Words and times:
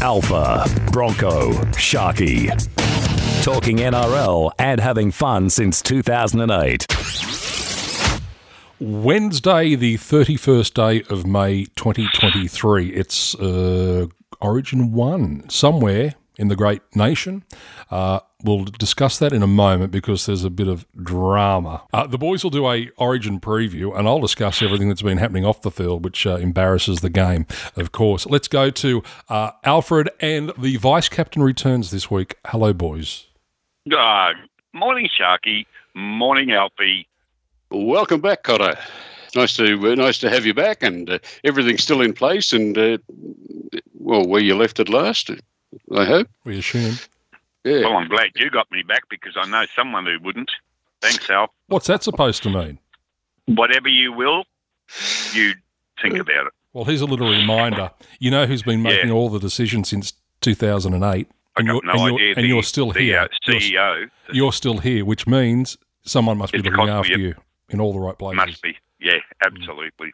Alfa, 0.00 0.64
Bronco, 0.92 1.50
Sharky. 1.72 2.48
Talking 3.42 3.78
NRL 3.78 4.52
and 4.56 4.80
having 4.80 5.10
fun 5.10 5.50
since 5.50 5.82
2008. 5.82 6.86
Wednesday, 8.78 9.74
the 9.74 9.96
31st 9.96 10.74
day 10.74 11.02
of 11.12 11.26
May 11.26 11.64
2023. 11.64 12.90
It's 12.90 13.34
uh, 13.34 14.06
Origin 14.40 14.92
1 14.92 15.50
somewhere 15.50 16.14
in 16.38 16.48
the 16.48 16.56
great 16.56 16.80
nation. 16.94 17.44
Uh, 17.90 18.20
we'll 18.44 18.64
discuss 18.64 19.18
that 19.18 19.32
in 19.32 19.42
a 19.42 19.46
moment 19.46 19.90
because 19.90 20.24
there's 20.26 20.44
a 20.44 20.50
bit 20.50 20.68
of 20.68 20.86
drama. 21.02 21.82
Uh, 21.92 22.06
the 22.06 22.16
boys 22.16 22.44
will 22.44 22.50
do 22.50 22.70
a 22.70 22.88
Origin 22.96 23.40
preview, 23.40 23.96
and 23.98 24.06
I'll 24.06 24.20
discuss 24.20 24.62
everything 24.62 24.88
that's 24.88 25.02
been 25.02 25.18
happening 25.18 25.44
off 25.44 25.62
the 25.62 25.70
field, 25.70 26.04
which 26.04 26.26
uh, 26.26 26.36
embarrasses 26.36 27.00
the 27.00 27.10
game, 27.10 27.46
of 27.76 27.92
course. 27.92 28.24
Let's 28.24 28.48
go 28.48 28.70
to 28.70 29.02
uh, 29.28 29.50
Alfred, 29.64 30.10
and 30.20 30.52
the 30.56 30.76
vice 30.76 31.08
captain 31.08 31.42
returns 31.42 31.90
this 31.90 32.10
week. 32.10 32.36
Hello, 32.46 32.72
boys. 32.72 33.26
Uh, 33.90 34.32
morning, 34.72 35.08
Sharky. 35.08 35.66
Morning, 35.94 36.52
Alfie. 36.52 37.08
Welcome 37.70 38.20
back, 38.20 38.44
Cotto. 38.44 38.78
Nice 39.34 39.56
to 39.56 39.92
uh, 39.92 39.94
nice 39.94 40.18
to 40.18 40.30
have 40.30 40.46
you 40.46 40.54
back, 40.54 40.82
and 40.82 41.10
uh, 41.10 41.18
everything's 41.44 41.82
still 41.82 42.00
in 42.00 42.14
place, 42.14 42.52
and 42.52 42.78
uh, 42.78 42.96
well, 43.94 44.26
where 44.26 44.40
you 44.40 44.56
left 44.56 44.80
it 44.80 44.88
last, 44.88 45.30
I 45.94 46.04
hope. 46.04 46.28
We 46.44 46.58
assume. 46.58 46.94
Yeah. 47.64 47.80
Well, 47.80 47.96
I'm 47.96 48.08
glad 48.08 48.30
you 48.36 48.50
got 48.50 48.70
me 48.70 48.82
back 48.82 49.02
because 49.10 49.34
I 49.36 49.46
know 49.46 49.64
someone 49.74 50.06
who 50.06 50.18
wouldn't. 50.22 50.50
Thanks, 51.00 51.28
Al. 51.30 51.52
What's 51.66 51.86
that 51.88 52.02
supposed 52.02 52.42
to 52.44 52.50
mean? 52.50 52.78
Whatever 53.46 53.88
you 53.88 54.12
will, 54.12 54.44
you 55.32 55.52
think 56.00 56.14
about 56.18 56.46
it. 56.48 56.52
Well, 56.72 56.84
here's 56.84 57.00
a 57.00 57.06
little 57.06 57.30
reminder. 57.30 57.90
You 58.20 58.30
know 58.30 58.46
who's 58.46 58.62
been 58.62 58.82
making 58.82 59.08
Yeah. 59.08 59.14
all 59.14 59.28
the 59.28 59.38
decisions 59.40 59.88
since 59.88 60.12
2008, 60.40 61.28
I 61.56 61.60
and 61.60 61.66
got 61.68 61.72
you're, 61.72 61.82
no 61.84 61.92
and 61.92 62.00
you're, 62.00 62.14
idea. 62.14 62.34
and 62.36 62.44
the, 62.44 62.48
you're 62.48 62.62
still 62.62 62.92
the, 62.92 63.00
here. 63.00 63.18
Uh, 63.20 63.28
You're- 63.46 63.60
CEO 63.60 64.10
You're 64.32 64.52
still 64.52 64.78
here, 64.78 65.04
which 65.04 65.26
means 65.26 65.76
someone 66.02 66.38
must 66.38 66.52
be 66.52 66.58
looking 66.62 66.88
after 66.88 67.12
you- 67.18 67.28
you 67.28 67.34
in 67.70 67.80
all 67.80 67.92
the 67.92 67.98
right 68.00 68.16
places. 68.18 68.36
must 68.36 68.62
be. 68.62 68.76
Yeah, 69.00 69.18
absolutely. 69.44 70.12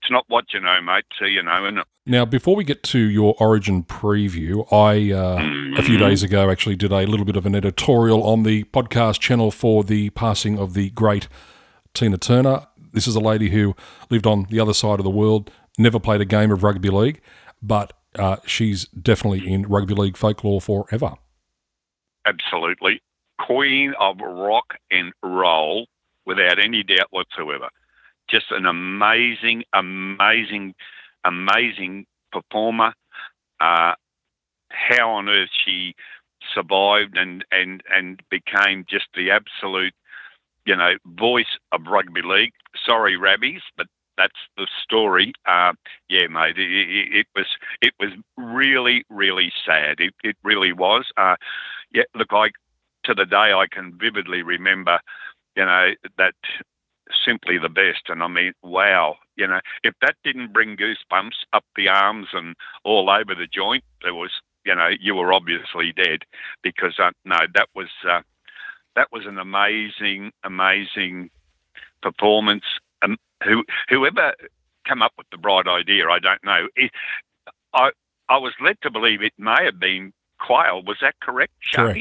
It's 0.00 0.10
not 0.10 0.24
what 0.28 0.46
you 0.52 0.60
know, 0.60 0.80
mate. 0.80 1.04
So 1.18 1.24
you 1.24 1.42
know, 1.42 1.64
and 1.66 1.80
Now, 2.06 2.24
before 2.24 2.56
we 2.56 2.64
get 2.64 2.82
to 2.84 2.98
your 2.98 3.34
Origin 3.38 3.84
preview, 3.84 4.66
I 4.72 5.12
uh, 5.12 5.78
a 5.78 5.82
few 5.82 5.98
days 5.98 6.22
ago 6.22 6.50
actually 6.50 6.76
did 6.76 6.92
a 6.92 7.06
little 7.06 7.26
bit 7.26 7.36
of 7.36 7.46
an 7.46 7.54
editorial 7.54 8.22
on 8.22 8.42
the 8.42 8.64
podcast 8.64 9.20
channel 9.20 9.50
for 9.50 9.84
the 9.84 10.10
passing 10.10 10.58
of 10.58 10.74
the 10.74 10.90
great 10.90 11.28
Tina 11.94 12.18
Turner. 12.18 12.66
This 12.92 13.06
is 13.06 13.14
a 13.14 13.20
lady 13.20 13.50
who 13.50 13.74
lived 14.10 14.26
on 14.26 14.46
the 14.50 14.60
other 14.60 14.74
side 14.74 14.98
of 14.98 15.04
the 15.04 15.10
world, 15.10 15.50
never 15.78 16.00
played 16.00 16.20
a 16.20 16.24
game 16.24 16.50
of 16.50 16.62
rugby 16.62 16.90
league, 16.90 17.20
but 17.62 17.92
uh, 18.18 18.36
she's 18.44 18.86
definitely 18.88 19.46
in 19.50 19.62
rugby 19.62 19.94
league 19.94 20.16
folklore 20.16 20.60
forever. 20.60 21.14
absolutely 22.26 23.00
queen 23.46 23.94
of 23.98 24.18
rock 24.20 24.74
and 24.90 25.12
roll, 25.22 25.86
without 26.26 26.58
any 26.62 26.82
doubt 26.82 27.08
whatsoever. 27.10 27.68
Just 28.30 28.50
an 28.50 28.66
amazing, 28.66 29.64
amazing, 29.72 30.74
amazing 31.24 32.06
performer. 32.32 32.94
Uh, 33.60 33.94
how 34.70 35.10
on 35.10 35.28
earth 35.28 35.50
she 35.64 35.94
survived 36.54 37.18
and, 37.18 37.44
and, 37.50 37.82
and 37.94 38.20
became 38.30 38.84
just 38.88 39.06
the 39.14 39.30
absolute, 39.30 39.94
you 40.64 40.76
know, 40.76 40.94
voice 41.06 41.58
of 41.72 41.82
rugby 41.86 42.22
league. 42.22 42.52
Sorry, 42.86 43.16
Rabbies, 43.16 43.62
but 43.76 43.86
that's 44.16 44.38
the 44.56 44.66
story. 44.82 45.32
Uh, 45.46 45.72
yeah, 46.08 46.26
mate, 46.28 46.58
it, 46.58 46.70
it, 46.70 47.20
it 47.20 47.26
was 47.34 47.46
it 47.80 47.94
was 47.98 48.10
really, 48.36 49.04
really 49.08 49.50
sad. 49.64 49.98
It, 49.98 50.14
it 50.22 50.36
really 50.44 50.72
was. 50.72 51.06
Uh, 51.16 51.36
yeah, 51.92 52.04
look, 52.14 52.28
I 52.32 52.50
to 53.04 53.14
the 53.14 53.24
day 53.24 53.52
I 53.52 53.66
can 53.70 53.96
vividly 53.98 54.42
remember, 54.42 55.00
you 55.56 55.64
know, 55.64 55.92
that 56.18 56.34
simply 57.24 57.58
the 57.58 57.68
best. 57.68 58.08
And 58.08 58.22
I 58.22 58.28
mean, 58.28 58.52
wow, 58.62 59.16
you 59.36 59.46
know, 59.46 59.60
if 59.82 59.94
that 60.00 60.16
didn't 60.24 60.52
bring 60.52 60.76
goosebumps 60.76 61.44
up 61.52 61.64
the 61.76 61.88
arms 61.88 62.28
and 62.32 62.54
all 62.84 63.10
over 63.10 63.34
the 63.34 63.46
joint, 63.46 63.84
there 64.02 64.14
was, 64.14 64.30
you 64.64 64.74
know, 64.74 64.88
you 65.00 65.14
were 65.14 65.32
obviously 65.32 65.92
dead 65.92 66.20
because 66.62 66.98
uh, 66.98 67.10
no, 67.24 67.38
that 67.54 67.68
was 67.74 67.88
uh, 68.08 68.20
that 68.96 69.08
was 69.12 69.26
an 69.26 69.38
amazing, 69.38 70.32
amazing 70.44 71.30
performance. 72.02 72.64
Um, 73.02 73.16
who 73.42 73.64
whoever 73.88 74.34
come 74.86 75.02
up 75.02 75.12
with 75.16 75.28
the 75.30 75.38
bright 75.38 75.66
idea, 75.66 76.08
I 76.08 76.18
don't 76.18 76.44
know. 76.44 76.68
It, 76.76 76.90
I 77.72 77.90
I 78.28 78.38
was 78.38 78.52
led 78.60 78.80
to 78.82 78.90
believe 78.90 79.22
it 79.22 79.32
may 79.38 79.64
have 79.64 79.80
been 79.80 80.12
Quayle. 80.38 80.82
Was 80.82 80.98
that 81.00 81.14
correct? 81.20 81.52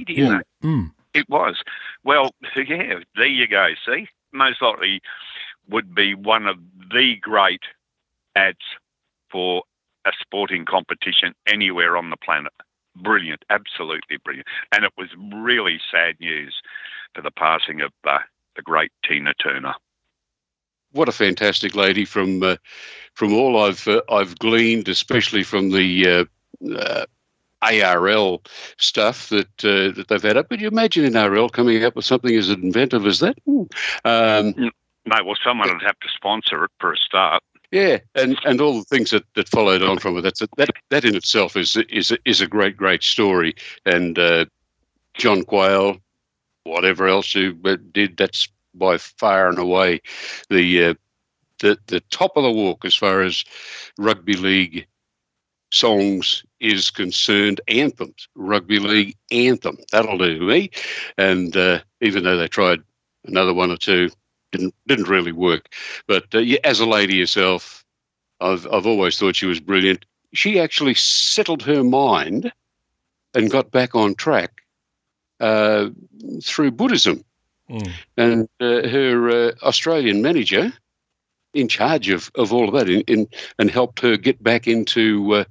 Do 0.06 0.14
you 0.14 0.30
know? 0.30 0.42
Mm. 0.64 0.92
It 1.14 1.30
was. 1.30 1.62
Well, 2.04 2.32
yeah, 2.56 3.00
there 3.16 3.26
you 3.26 3.48
go. 3.48 3.70
See, 3.86 4.08
most 4.32 4.62
likely 4.62 5.02
would 5.70 5.94
be 5.94 6.16
one 6.16 6.48
of 6.48 6.58
the 6.92 7.16
great 7.22 7.62
ads 8.36 8.58
for 9.32 9.64
a 10.06 10.12
sporting 10.20 10.66
competition 10.66 11.34
anywhere 11.48 11.98
on 11.98 12.10
the 12.10 12.18
planet. 12.18 12.54
Brilliant, 12.96 13.44
absolutely 13.50 14.18
brilliant. 14.24 14.48
And 14.72 14.84
it 14.84 14.92
was 14.98 15.10
really 15.34 15.80
sad 15.92 16.16
news 16.20 16.56
for 17.14 17.22
the 17.22 17.32
passing 17.32 17.82
of 17.82 17.92
uh, 18.06 18.20
the 18.56 18.62
great 18.62 18.92
Tina 19.08 19.34
Turner. 19.36 19.74
What 20.92 21.10
a 21.10 21.14
fantastic 21.14 21.76
lady 21.76 22.04
from 22.04 22.42
uh, 22.42 22.56
from 23.14 23.34
all 23.34 23.62
I've 23.62 23.88
uh, 23.88 24.02
I've 24.10 24.40
gleaned, 24.40 24.90
especially 24.90 25.44
from 25.44 25.70
the 25.70 26.28
uh, 26.66 26.76
uh, 26.76 27.06
ARL 27.62 28.42
stuff 28.78 29.30
that 29.30 29.48
uh, 29.64 29.96
that 29.96 30.06
they've 30.08 30.22
had 30.22 30.38
up. 30.38 30.50
Could 30.50 30.62
you 30.62 30.68
imagine 30.68 31.12
NRL 31.12 31.52
coming 31.52 31.84
up 31.84 31.96
with 31.96 32.06
something 32.06 32.36
as 32.36 32.50
inventive 32.50 33.06
as 33.06 33.20
that? 33.20 33.38
Um, 34.06 34.72
No, 35.06 35.24
well, 35.24 35.38
someone 35.44 35.72
would 35.72 35.82
have 35.82 36.00
to 36.00 36.10
sponsor 36.16 36.66
it 36.66 36.72
for 36.80 36.94
a 36.94 36.98
start. 36.98 37.42
Yeah, 37.72 38.00
and, 38.16 38.38
and 38.46 38.60
all 38.62 38.80
the 38.80 38.86
things 38.86 39.12
that, 39.12 39.24
that 39.36 39.48
followed 39.48 39.84
on 39.84 40.00
from 40.00 40.18
it. 40.18 40.22
That's 40.22 40.42
a, 40.42 40.48
that 40.58 40.70
that 40.90 41.06
in 41.06 41.16
itself 41.16 41.56
is 41.56 41.78
is 41.90 42.16
is 42.26 42.42
a 42.42 42.48
great 42.48 42.76
great 42.76 43.04
story. 43.04 43.56
And 43.86 44.18
uh, 44.18 44.46
John 45.14 45.44
Quayle, 45.44 45.98
whatever 46.64 47.08
else 47.08 47.36
you 47.36 47.58
uh, 47.66 47.78
did, 47.92 48.18
that's 48.18 48.48
by 48.74 48.98
far 48.98 49.50
and 49.50 49.60
away 49.60 50.02
the 50.50 50.86
uh, 50.86 50.94
the 51.60 51.78
the 51.88 52.00
top 52.10 52.38
of 52.38 52.44
the 52.44 52.52
walk 52.52 52.86
as 52.86 52.96
far 52.96 53.22
as 53.22 53.44
rugby 53.98 54.34
league 54.34 54.88
songs 55.72 56.44
is 56.60 56.90
concerned. 56.90 57.62
Anthems, 57.68 58.28
rugby 58.36 58.80
league 58.80 59.16
anthem, 59.32 59.78
that'll 59.92 60.18
do 60.18 60.40
me. 60.40 60.72
And 61.18 61.56
uh, 61.56 61.80
even 62.02 62.24
though 62.24 62.38
they 62.38 62.48
tried 62.48 62.82
another 63.26 63.54
one 63.54 63.72
or 63.72 63.78
two, 63.78 64.10
didn't 64.52 64.74
didn't 64.88 65.10
really 65.10 65.32
work. 65.32 65.74
But 66.08 66.26
uh, 66.34 66.44
as 66.64 66.80
a 66.80 66.86
lady 66.86 67.20
herself, 67.20 67.84
I've 68.42 68.68
I've 68.72 68.88
always 68.88 69.18
thought 69.18 69.36
she 69.36 69.46
was 69.46 69.60
brilliant. 69.60 70.06
She 70.34 70.60
actually 70.60 70.96
settled 70.96 71.64
her 71.64 71.84
mind 71.84 72.52
and 73.34 73.52
got 73.52 73.72
back 73.72 73.96
on 73.96 74.16
track 74.16 74.62
uh, 75.40 75.90
through 76.44 76.72
Buddhism. 76.72 77.24
Mm. 77.70 77.92
And 78.18 78.50
uh, 78.60 78.88
her 78.88 79.30
uh, 79.30 79.52
Australian 79.62 80.22
manager, 80.22 80.74
in 81.54 81.68
charge 81.68 82.10
of, 82.10 82.32
of 82.36 82.54
all 82.54 82.68
of 82.68 82.74
that, 82.76 82.90
in, 82.90 83.02
in, 83.02 83.28
and 83.58 83.72
helped 83.72 84.00
her 84.02 84.18
get 84.18 84.42
back 84.42 84.68
into 84.68 85.34
uh, 85.34 85.44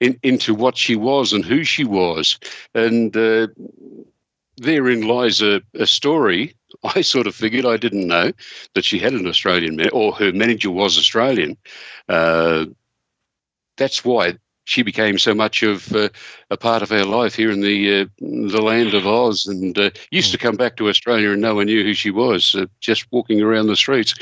in, 0.00 0.18
into 0.22 0.54
what 0.54 0.76
she 0.76 0.96
was 0.96 1.32
and 1.32 1.44
who 1.44 1.64
she 1.64 1.84
was. 1.84 2.38
And 2.74 3.16
uh, 3.16 3.48
therein 4.56 5.06
lies 5.06 5.42
a, 5.42 5.62
a 5.74 5.86
story. 5.86 6.54
I 6.84 7.00
sort 7.00 7.26
of 7.26 7.34
figured 7.34 7.66
I 7.66 7.76
didn't 7.76 8.06
know 8.06 8.32
that 8.74 8.84
she 8.84 8.98
had 8.98 9.12
an 9.12 9.26
Australian 9.26 9.76
man, 9.76 9.90
or 9.92 10.12
her 10.12 10.32
manager 10.32 10.70
was 10.70 10.98
Australian. 10.98 11.56
Uh, 12.08 12.66
that's 13.76 14.04
why 14.04 14.36
she 14.66 14.82
became 14.82 15.16
so 15.16 15.32
much 15.32 15.62
of 15.62 15.92
uh, 15.94 16.08
a 16.50 16.56
part 16.56 16.82
of 16.82 16.90
our 16.90 17.04
life 17.04 17.34
here 17.34 17.50
in 17.50 17.60
the 17.60 18.02
uh, 18.02 18.06
the 18.20 18.60
land 18.60 18.94
of 18.94 19.06
Oz, 19.06 19.46
and 19.46 19.78
uh, 19.78 19.90
used 20.10 20.32
to 20.32 20.38
come 20.38 20.56
back 20.56 20.76
to 20.76 20.88
Australia 20.88 21.30
and 21.30 21.40
no 21.40 21.54
one 21.54 21.66
knew 21.66 21.84
who 21.84 21.94
she 21.94 22.10
was, 22.10 22.54
uh, 22.54 22.66
just 22.80 23.06
walking 23.12 23.40
around 23.40 23.68
the 23.68 23.76
streets. 23.76 24.14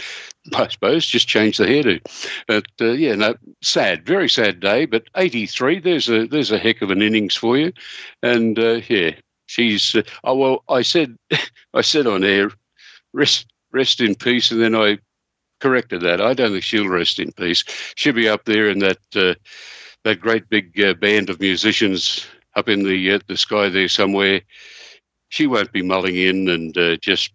I 0.52 0.68
suppose 0.68 1.06
just 1.06 1.26
change 1.26 1.56
the 1.56 1.64
hairdo, 1.64 2.00
but 2.46 2.66
uh, 2.80 2.92
yeah, 2.92 3.14
no, 3.14 3.34
sad, 3.62 4.04
very 4.04 4.28
sad 4.28 4.60
day. 4.60 4.84
But 4.84 5.04
eighty 5.16 5.46
three, 5.46 5.80
there's 5.80 6.10
a 6.10 6.26
there's 6.26 6.52
a 6.52 6.58
heck 6.58 6.82
of 6.82 6.90
an 6.90 7.00
innings 7.00 7.34
for 7.34 7.56
you, 7.56 7.72
and 8.22 8.58
uh, 8.58 8.80
yeah, 8.88 9.12
she's. 9.46 9.94
Uh, 9.94 10.02
oh 10.22 10.36
well, 10.36 10.64
I 10.68 10.82
said 10.82 11.16
I 11.74 11.80
said 11.80 12.06
on 12.06 12.24
air, 12.24 12.50
rest 13.14 13.46
rest 13.72 14.02
in 14.02 14.14
peace, 14.14 14.50
and 14.50 14.60
then 14.60 14.74
I 14.74 14.98
corrected 15.60 16.02
that. 16.02 16.20
I 16.20 16.34
don't 16.34 16.52
think 16.52 16.62
she'll 16.62 16.88
rest 16.88 17.18
in 17.18 17.32
peace. 17.32 17.64
She'll 17.96 18.12
be 18.12 18.28
up 18.28 18.44
there 18.44 18.68
in 18.68 18.80
that 18.80 18.98
uh, 19.16 19.34
that 20.04 20.20
great 20.20 20.50
big 20.50 20.78
uh, 20.78 20.92
band 20.92 21.30
of 21.30 21.40
musicians 21.40 22.26
up 22.54 22.68
in 22.68 22.82
the 22.82 23.12
uh, 23.12 23.18
the 23.28 23.38
sky 23.38 23.70
there 23.70 23.88
somewhere. 23.88 24.42
She 25.30 25.46
won't 25.46 25.72
be 25.72 25.82
mulling 25.82 26.16
in 26.16 26.48
and 26.50 27.00
just 27.00 27.32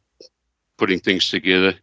putting 0.77 0.99
things 0.99 1.29
together. 1.29 1.75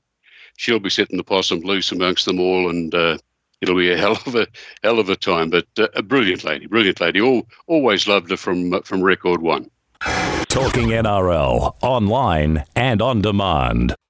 She'll 0.57 0.81
be 0.81 0.91
setting 0.91 1.17
the 1.17 1.25
possum 1.25 1.61
loose 1.61 1.93
amongst 1.93 2.25
them 2.25 2.41
all, 2.41 2.71
and 2.71 2.95
uh, 2.95 3.19
it'll 3.61 3.77
be 3.77 3.91
a 3.91 3.97
hell 3.97 4.19
of 4.27 4.35
a 4.35 4.47
hell 4.83 4.99
of 4.99 5.09
a 5.09 5.17
time. 5.17 5.51
But 5.51 5.67
uh, 5.79 5.89
a 5.95 6.03
brilliant 6.03 6.45
lady, 6.45 6.67
brilliant 6.67 7.01
lady. 7.01 7.21
All, 7.21 7.47
always 7.67 8.07
loved 8.07 8.31
her 8.31 8.37
from 8.37 8.73
uh, 8.73 8.81
from 8.83 9.03
record 9.03 9.43
one. 9.43 9.71
Talking 10.49 10.89
NRL 10.89 11.75
online 11.83 12.65
and 12.75 13.03
on 13.03 13.21
demand. 13.21 13.97